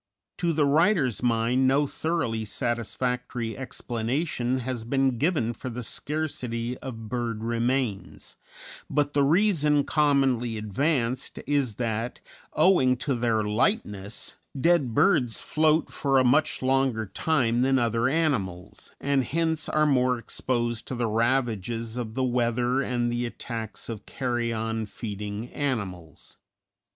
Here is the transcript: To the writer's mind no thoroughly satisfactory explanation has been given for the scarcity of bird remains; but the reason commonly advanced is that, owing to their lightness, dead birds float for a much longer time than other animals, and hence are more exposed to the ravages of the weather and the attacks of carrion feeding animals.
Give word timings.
To 0.39 0.51
the 0.51 0.65
writer's 0.65 1.21
mind 1.21 1.67
no 1.67 1.85
thoroughly 1.85 2.43
satisfactory 2.43 3.55
explanation 3.55 4.61
has 4.61 4.83
been 4.83 5.19
given 5.19 5.53
for 5.53 5.69
the 5.69 5.83
scarcity 5.83 6.75
of 6.79 7.07
bird 7.07 7.43
remains; 7.43 8.35
but 8.89 9.13
the 9.13 9.21
reason 9.21 9.83
commonly 9.83 10.57
advanced 10.57 11.37
is 11.45 11.75
that, 11.75 12.19
owing 12.53 12.97
to 12.97 13.13
their 13.13 13.43
lightness, 13.43 14.37
dead 14.59 14.95
birds 14.95 15.39
float 15.39 15.91
for 15.91 16.17
a 16.17 16.23
much 16.23 16.63
longer 16.63 17.05
time 17.05 17.61
than 17.61 17.77
other 17.77 18.09
animals, 18.09 18.95
and 18.99 19.23
hence 19.25 19.69
are 19.69 19.85
more 19.85 20.17
exposed 20.17 20.87
to 20.87 20.95
the 20.95 21.05
ravages 21.05 21.95
of 21.95 22.15
the 22.15 22.23
weather 22.23 22.81
and 22.81 23.11
the 23.11 23.27
attacks 23.27 23.87
of 23.87 24.07
carrion 24.07 24.87
feeding 24.87 25.49
animals. 25.49 26.37